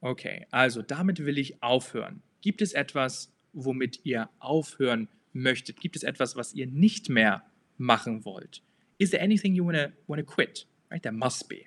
[0.00, 2.22] Okay, also damit will ich aufhören.
[2.40, 5.80] Gibt es etwas, womit ihr aufhören möchtet?
[5.80, 7.44] Gibt es etwas, was ihr nicht mehr
[7.76, 8.62] machen wollt?
[8.98, 10.66] Is there anything you want to quit?
[10.90, 11.02] Right?
[11.02, 11.66] There must be.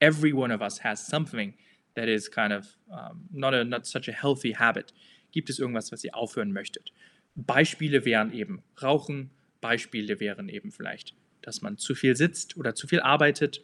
[0.00, 1.54] Every one of us has something
[1.94, 4.92] that is kind of um, not, a, not such a healthy habit?
[5.32, 6.92] Gibt es irgendwas, was ihr aufhören möchtet?
[7.34, 9.30] Beispiele wären eben Rauchen,
[9.60, 13.62] Beispiele wären eben vielleicht, dass man zu viel sitzt oder zu viel arbeitet.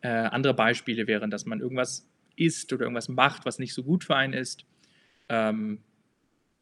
[0.00, 4.04] Äh, andere Beispiele wären, dass man irgendwas isst oder irgendwas macht, was nicht so gut
[4.04, 4.66] für einen ist.
[5.28, 5.80] Ähm,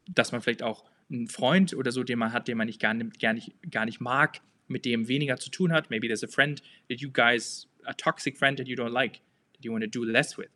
[0.07, 2.95] dass man vielleicht auch einen Freund oder so, den man hat, den man nicht gar,
[2.95, 5.91] gar, nicht, gar nicht mag, mit dem weniger zu tun hat.
[5.91, 9.21] Maybe there's a friend that you guys, a toxic friend that you don't like,
[9.55, 10.51] that you want to do less with.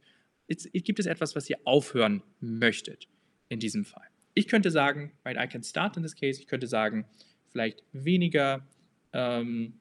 [0.48, 3.08] It's, gibt es etwas, was ihr aufhören möchtet
[3.48, 4.06] in diesem Fall?
[4.34, 7.06] Ich könnte sagen, right, I can start in this case, ich könnte sagen,
[7.50, 8.66] vielleicht weniger,
[9.12, 9.74] ähm,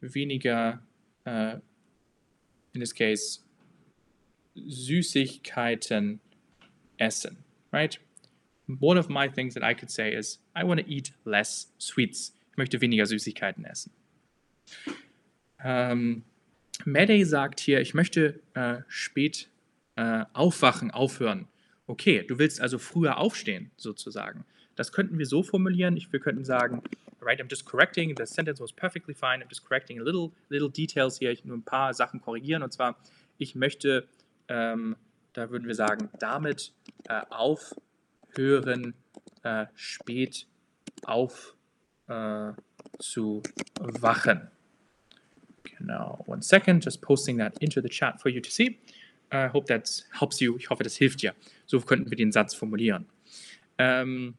[0.00, 0.82] weniger,
[1.24, 1.58] äh,
[2.72, 3.40] in this case,
[4.54, 6.20] Süßigkeiten
[6.98, 8.00] essen, right?
[8.80, 12.34] One of my things that I could say is, I want to eat less sweets.
[12.50, 13.92] Ich möchte weniger Süßigkeiten essen.
[15.64, 16.24] Ähm,
[16.84, 19.48] Mayday sagt hier, ich möchte äh, spät
[19.96, 21.48] äh, aufwachen, aufhören.
[21.86, 24.44] Okay, du willst also früher aufstehen, sozusagen.
[24.76, 25.96] Das könnten wir so formulieren.
[25.96, 26.82] Ich, wir könnten sagen,
[27.20, 30.70] right, I'm just correcting, the sentence was perfectly fine, I'm just correcting a little, little
[30.70, 32.62] details hier, ich nur ein paar Sachen korrigieren.
[32.62, 32.96] Und zwar,
[33.38, 34.06] ich möchte,
[34.48, 34.96] ähm,
[35.32, 36.72] da würden wir sagen, damit
[37.08, 38.94] äh, aufhören,
[39.42, 40.46] äh, spät
[41.04, 42.46] aufzuwachen.
[44.38, 44.57] Äh,
[45.78, 48.78] genau, one second, just posting that into the chat for you to see.
[49.32, 50.56] I hope that helps you.
[50.56, 51.34] Ich hoffe, das hilft dir.
[51.66, 53.06] So könnten wir den Satz formulieren.
[53.76, 54.34] Ähm,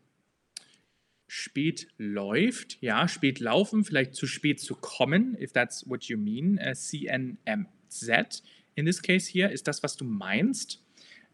[1.28, 6.60] spät läuft, ja, spät laufen, vielleicht zu spät zu kommen, if that's what you mean.
[6.60, 8.44] Uh, CNMZ
[8.76, 10.82] in this case hier ist das, was du meinst.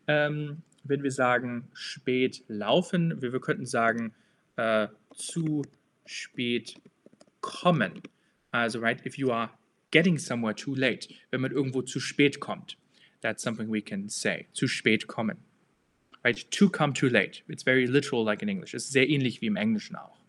[0.07, 4.13] Ähm, wenn wir sagen spät laufen, wir, wir könnten sagen
[4.57, 5.63] äh, zu
[6.05, 6.75] spät
[7.41, 8.01] kommen.
[8.51, 9.49] Also, right, if you are
[9.95, 12.75] getting somewhere too late, wenn man irgendwo zu spät kommt.
[13.21, 14.47] That's something we can say.
[14.51, 15.37] Zu spät kommen.
[16.21, 16.51] Right?
[16.51, 17.43] To come too late.
[17.47, 18.73] It's very literal like in English.
[18.73, 20.19] Ist sehr ähnlich wie im Englischen auch.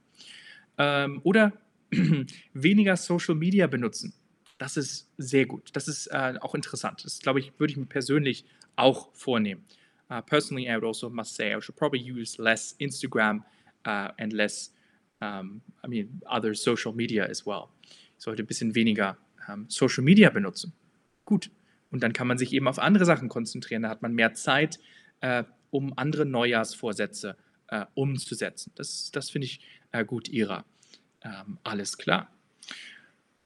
[0.79, 1.53] Ähm, oder
[2.55, 4.13] weniger Social Media benutzen.
[4.59, 5.71] Das ist sehr gut.
[5.73, 7.05] Das ist äh, auch interessant.
[7.05, 8.45] Das, glaube ich, würde ich mir persönlich
[8.77, 9.65] auch vornehmen.
[10.09, 13.43] Uh, personally, I would also must say I should probably use less Instagram
[13.85, 14.71] uh, and less,
[15.21, 17.71] um, I mean, other social media as well.
[18.17, 19.17] Ich sollte ein bisschen weniger
[19.69, 20.73] Social Media benutzen.
[21.25, 21.51] Gut.
[21.91, 23.83] Und dann kann man sich eben auf andere Sachen konzentrieren.
[23.83, 24.79] Da hat man mehr Zeit,
[25.21, 27.37] äh, um andere Neujahrsvorsätze
[27.69, 28.73] äh, umzusetzen.
[28.75, 29.61] Das, das finde ich
[29.93, 30.65] äh, gut, Ira.
[31.23, 32.31] Ähm, alles klar.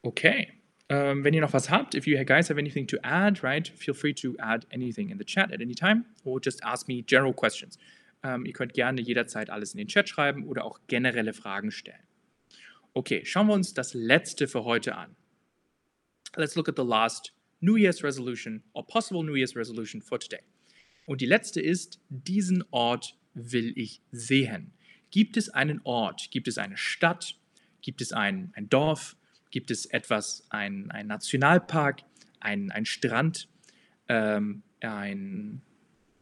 [0.03, 0.53] Okay.
[0.91, 3.95] Um, wenn ihr noch was habt, if you guys have anything to add, right, feel
[3.95, 7.33] free to add anything in the chat at any time or just ask me general
[7.33, 7.79] questions.
[8.23, 12.03] Um, ihr könnt gerne jederzeit alles in den Chat schreiben oder auch generelle Fragen stellen.
[12.93, 15.15] Okay, schauen wir uns das letzte für heute an.
[16.37, 20.41] Let's look at the last New Year's resolution or possible New Year's resolution for today.
[21.07, 24.73] Und die letzte ist, diesen Ort will ich sehen.
[25.11, 27.35] Gibt es einen Ort, gibt es eine Stadt,
[27.83, 29.17] gibt es ein, ein Dorf,
[29.51, 32.03] gibt es etwas, ein, ein Nationalpark,
[32.39, 33.49] ein, ein Strand,
[34.09, 35.63] ähm, ein,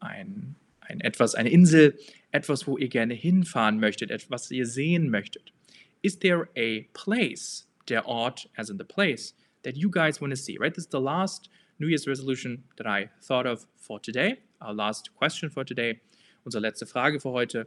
[0.01, 1.99] ein, ein etwas, eine Insel,
[2.33, 5.53] etwas, wo ihr gerne hinfahren möchtet, etwas, was ihr sehen möchtet.
[6.01, 10.37] Is there a place, der Ort, as in the place, that you guys want to
[10.37, 10.75] see, right?
[10.75, 14.41] This is the last New Year's resolution that I thought of for today.
[14.61, 16.01] Our last question for today.
[16.45, 17.67] Unsere letzte Frage für heute.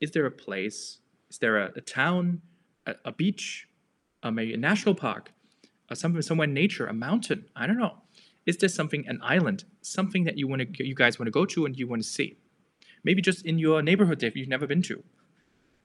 [0.00, 0.98] Is there a place,
[1.30, 2.42] is there a, a town,
[2.86, 3.68] a, a beach,
[4.24, 5.32] maybe a national park,
[5.92, 7.46] somewhere, somewhere in nature, a mountain?
[7.54, 7.98] I don't know.
[8.44, 11.44] Is there something, an island, something that you want to, you guys want to go
[11.46, 12.38] to and you want to see?
[13.04, 15.02] Maybe just in your neighborhood that you've never been to.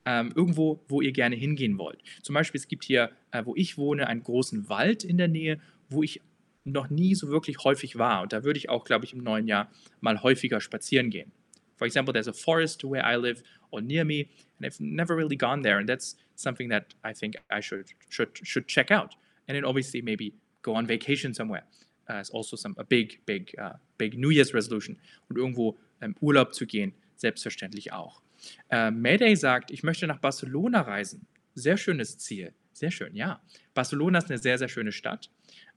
[0.06, 2.02] Ähm, irgendwo, wo ihr gerne hingehen wollt.
[2.22, 5.60] Zum Beispiel, es gibt hier, äh, wo ich wohne, einen großen Wald in der Nähe,
[5.90, 6.22] wo ich
[6.64, 8.22] noch nie so wirklich häufig war.
[8.22, 11.32] Und da würde ich auch, glaube ich, im neuen Jahr mal häufiger spazieren gehen.
[11.78, 14.28] For example, there's a forest where I live or near me,
[14.60, 15.78] and I've never really gone there.
[15.78, 19.16] And that's something that I think I should should should check out.
[19.48, 21.64] And then obviously maybe go on vacation somewhere.
[22.08, 24.98] Uh, it's also some a big, big, uh, big New Year's resolution.
[25.30, 28.22] Und irgendwo im Urlaub zu gehen, selbstverständlich auch.
[28.70, 31.28] Äh, Mayday sagt, ich möchte nach Barcelona reisen.
[31.56, 32.54] Sehr schönes Ziel.
[32.74, 33.42] Sehr schön, ja.
[33.74, 35.30] Barcelona ist eine sehr, sehr schöne Stadt.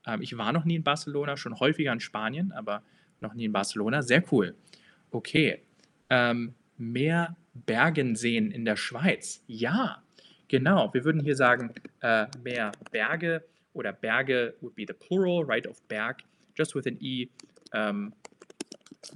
[0.06, 2.82] Ähm, ich war noch nie in Barcelona, schon häufiger in Spanien, aber
[3.20, 4.02] noch nie in Barcelona.
[4.02, 4.54] Sehr cool.
[5.10, 5.62] Okay.
[6.10, 9.42] Ähm, mehr Bergen sehen in der Schweiz.
[9.46, 10.02] Ja,
[10.48, 10.92] genau.
[10.92, 15.80] Wir würden hier sagen, äh, mehr Berge oder Berge would be the plural, right, of
[15.88, 16.22] Berg,
[16.56, 17.28] just with an E.
[17.72, 18.12] Um,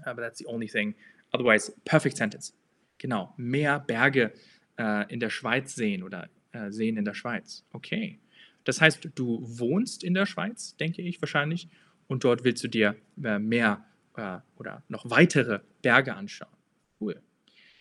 [0.05, 0.95] uh, but that's the only thing.
[1.33, 2.53] Otherwise, perfect sentence.
[2.99, 4.33] Genau, mehr Berge
[4.79, 7.65] äh, in der Schweiz sehen oder äh, sehen in der Schweiz.
[7.73, 8.19] Okay.
[8.65, 11.69] Das heißt, du wohnst in der Schweiz, denke ich wahrscheinlich,
[12.07, 13.85] und dort willst du dir äh, mehr
[14.17, 16.53] äh, oder noch weitere Berge anschauen.
[17.01, 17.21] Cool.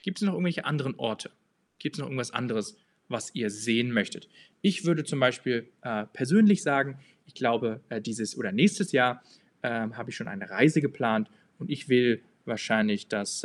[0.03, 1.31] Gibt es noch irgendwelche anderen Orte?
[1.79, 2.77] Gibt es noch irgendwas anderes,
[3.09, 4.29] was ihr sehen möchtet?
[4.61, 9.23] Ich würde zum Beispiel äh, persönlich sagen, ich glaube, äh, dieses oder nächstes Jahr
[9.63, 13.43] ähm, habe ich schon eine Reise geplant und ich will wahrscheinlich das,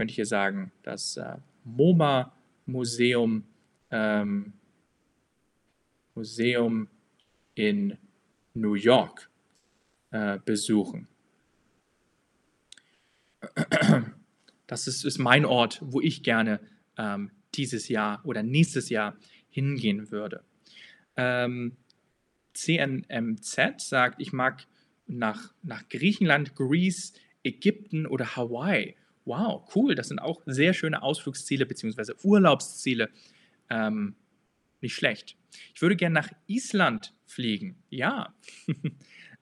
[0.00, 2.34] könnte ich hier sagen, das äh, MoMA
[2.64, 3.44] Museum,
[3.90, 4.54] ähm,
[6.14, 6.88] Museum
[7.54, 7.98] in
[8.54, 9.28] New York
[10.10, 11.06] äh, besuchen.
[14.66, 16.60] Das ist, ist, mein Ort, wo ich gerne
[16.96, 19.18] ähm, dieses Jahr oder nächstes Jahr
[19.50, 20.42] hingehen würde.
[21.16, 21.76] Ähm,
[22.54, 24.66] CNMZ sagt, ich mag
[25.06, 28.96] nach, nach Griechenland, Greece, Ägypten oder Hawaii.
[29.30, 32.14] Wow, cool, das sind auch sehr schöne Ausflugsziele bzw.
[32.24, 33.10] Urlaubsziele.
[33.70, 34.16] Ähm,
[34.80, 35.36] nicht schlecht.
[35.72, 37.76] Ich würde gerne nach Island fliegen.
[37.90, 38.34] Ja,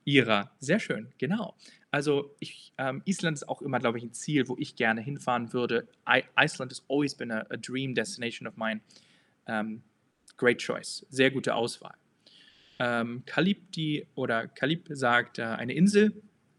[0.05, 1.57] Ira, sehr schön, genau.
[1.91, 5.55] Also ich, ähm, Island ist auch immer, glaube ich, ein Ziel, wo ich gerne hinfahren
[5.55, 5.89] würde.
[6.07, 8.83] I Iceland has always been a, a dream destination of mine.
[9.47, 9.81] Um,
[10.37, 11.95] great choice, sehr gute Auswahl.
[12.79, 16.13] Ähm, Kalib die oder Kalib sagt äh, eine Insel.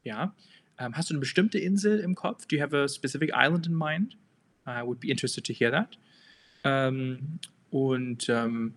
[0.04, 0.36] Ja.
[0.80, 2.46] Ähm, hast du eine bestimmte Insel im Kopf?
[2.46, 4.18] Do you have a specific island in mind?
[4.66, 5.98] I would be interested to hear that.
[6.64, 7.40] Ähm,
[7.70, 8.76] und ähm,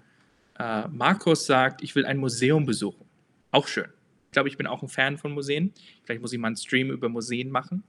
[0.59, 3.07] äh, Markus sagt, ich will ein Museum besuchen.
[3.51, 3.89] Auch schön.
[4.27, 5.73] Ich glaube, ich bin auch ein Fan von Museen.
[6.05, 7.85] Vielleicht muss ich mal einen Stream über Museen machen.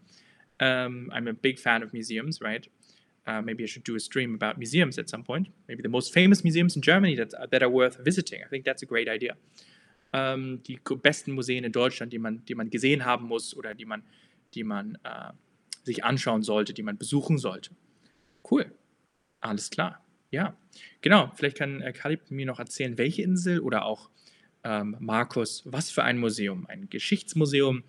[0.62, 2.70] Um, I'm a big fan of museums, right?
[3.26, 5.50] Uh, maybe I should do a stream about museums at some point.
[5.68, 8.42] Maybe the most famous museums in Germany that, that are worth visiting.
[8.46, 9.36] I think that's a great idea.
[10.16, 13.86] Um, die besten Museen in Deutschland, die man, die man gesehen haben muss oder die
[13.86, 14.04] man,
[14.54, 15.34] die man uh,
[15.84, 17.72] sich anschauen sollte, die man besuchen sollte.
[18.50, 18.72] Cool.
[19.42, 20.04] Alles klar.
[20.30, 20.56] Ja,
[21.02, 21.32] genau.
[21.36, 24.10] Vielleicht kann äh, Kalib mir noch erzählen, welche Insel oder auch
[24.64, 26.66] ähm, Markus, was für ein Museum?
[26.68, 27.84] Ein Geschichtsmuseum,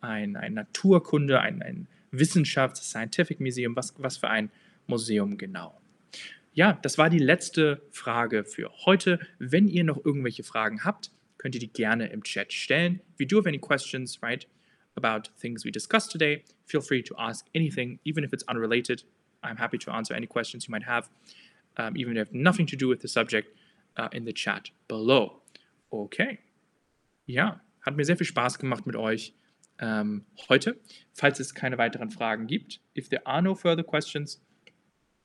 [0.00, 4.50] ein, ein Naturkunde, ein, ein Wissenschafts-, Scientific Museum, was, was für ein
[4.86, 5.80] Museum genau.
[6.52, 9.20] Ja, das war die letzte Frage für heute.
[9.38, 13.00] Wenn ihr noch irgendwelche Fragen habt, könnt ihr die gerne im Chat stellen.
[13.14, 14.46] If you do have any questions, right,
[14.96, 19.04] about things we discussed today, feel free to ask anything, even if it's unrelated.
[19.42, 21.08] I'm happy to answer any questions you might have,
[21.76, 23.48] um, even if nothing to do with the subject,
[23.96, 25.42] uh, in the chat below.
[25.92, 26.38] Okay.
[27.26, 29.34] Ja, hat mir sehr viel Spaß gemacht mit euch
[29.78, 30.80] ähm, heute.
[31.14, 34.40] Falls es keine weiteren Fragen gibt, if there are no further questions,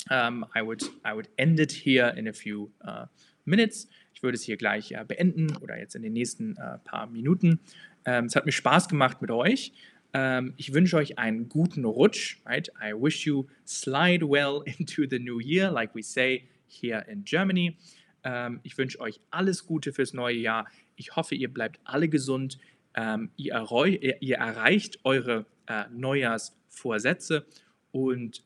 [0.09, 3.05] um, I, would, I would end it here in a few uh,
[3.45, 3.87] minutes.
[4.23, 7.59] Ich würde es hier gleich uh, beenden oder jetzt in den nächsten uh, paar Minuten.
[8.05, 9.73] Um, es hat mir Spaß gemacht mit euch.
[10.13, 12.37] Um, ich wünsche euch einen guten Rutsch.
[12.45, 12.71] Right?
[12.81, 17.75] I wish you slide well into the new year, like we say here in Germany.
[18.23, 20.67] Um, ich wünsche euch alles Gute fürs neue Jahr.
[20.95, 22.59] Ich hoffe, ihr bleibt alle gesund.
[22.95, 27.45] Ihr, ihr, ihr, erreicht eure äh, Neujahrsvorsätze
[27.91, 28.45] und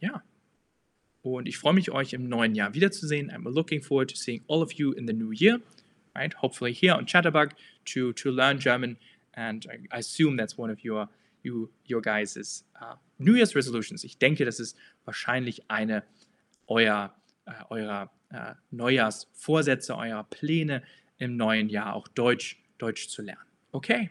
[0.00, 0.22] ja,
[1.34, 3.30] Und ich freue mich, euch im neuen Jahr wiederzusehen.
[3.30, 5.60] I'm looking forward to seeing all of you in the new year,
[6.14, 6.32] right?
[6.34, 7.52] Hopefully here on Chatterbug
[7.86, 8.96] to, to learn German.
[9.34, 11.08] And I assume that's one of your,
[11.42, 14.04] you, your guys' uh, New Year's resolutions.
[14.04, 16.04] Ich denke, das ist wahrscheinlich eine
[16.68, 17.14] euer,
[17.46, 20.82] äh, eurer äh, Neujahrsvorsätze, eurer Pläne
[21.18, 23.42] im neuen Jahr, auch Deutsch, Deutsch zu lernen.
[23.72, 24.10] Okay.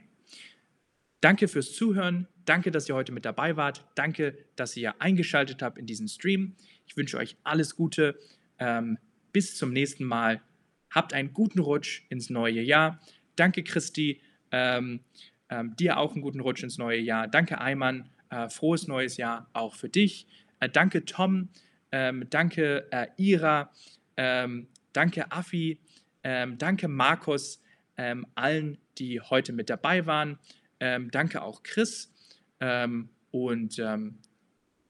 [1.25, 2.27] Danke fürs Zuhören.
[2.45, 3.83] Danke, dass ihr heute mit dabei wart.
[3.95, 6.55] Danke, dass ihr eingeschaltet habt in diesen Stream.
[6.85, 8.19] Ich wünsche euch alles Gute.
[8.59, 8.99] Ähm,
[9.31, 10.43] bis zum nächsten Mal.
[10.91, 12.99] Habt einen guten Rutsch ins neue Jahr.
[13.37, 14.21] Danke, Christi.
[14.51, 14.99] Ähm,
[15.49, 17.27] ähm, dir auch einen guten Rutsch ins neue Jahr.
[17.27, 18.07] Danke, Ayman.
[18.29, 20.27] Äh, frohes neues Jahr auch für dich.
[20.59, 21.49] Äh, danke, Tom.
[21.91, 23.71] Ähm, danke, äh, Ira.
[24.15, 25.79] Ähm, danke, Afi.
[26.23, 27.63] Ähm, danke, Markus.
[28.35, 30.37] allen, die heute mit dabei waren.
[30.79, 32.11] Danke auch, Chris.
[33.31, 33.79] und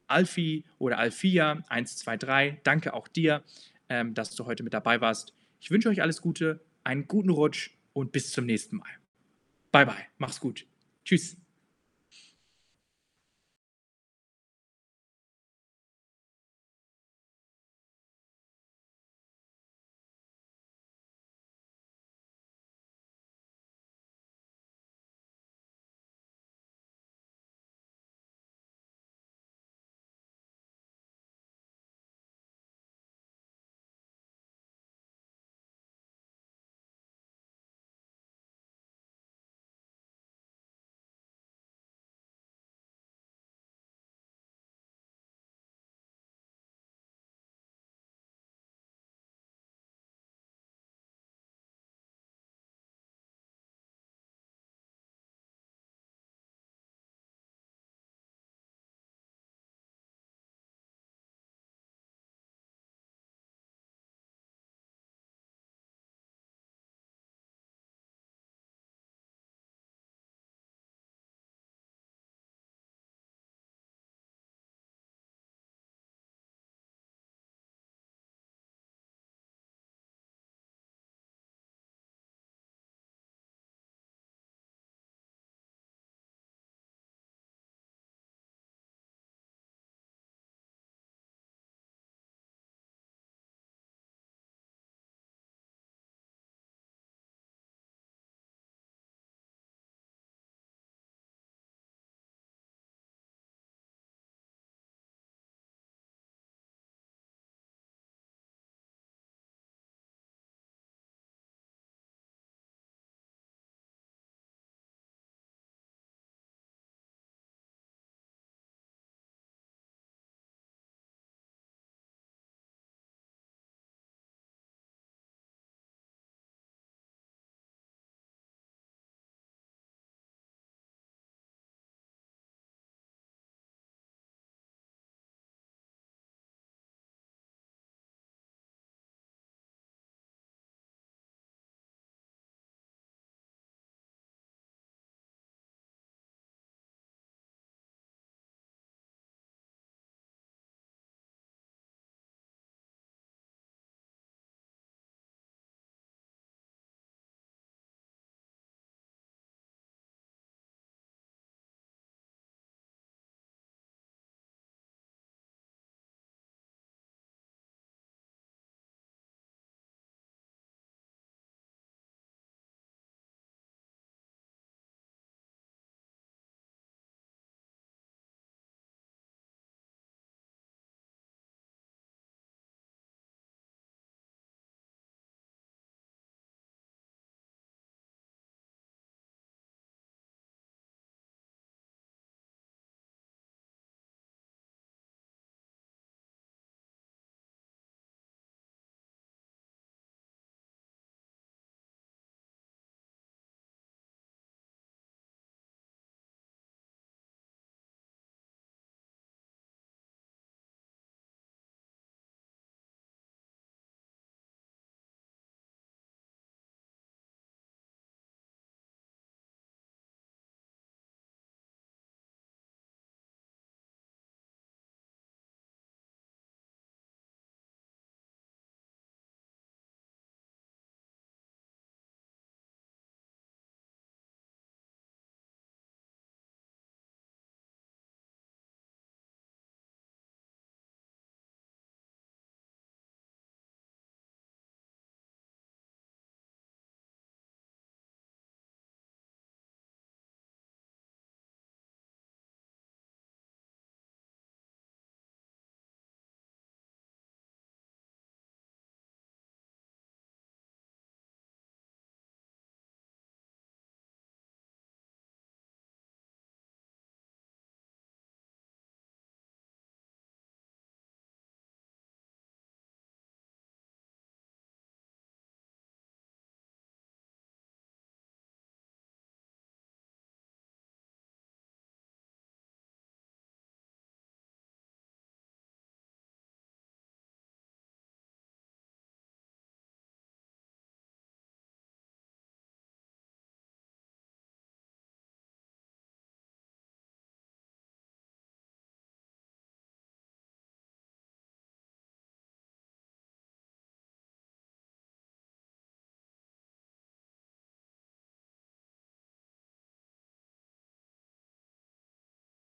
[0.07, 3.43] Alfi oder Alfia 123, danke auch dir,
[3.89, 5.33] ähm, dass du heute mit dabei warst.
[5.59, 8.89] Ich wünsche euch alles Gute, einen guten Rutsch und bis zum nächsten Mal.
[9.71, 10.65] Bye bye, mach's gut.
[11.03, 11.37] Tschüss.